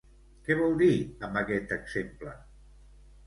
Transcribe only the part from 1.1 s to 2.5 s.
amb aquest exemple?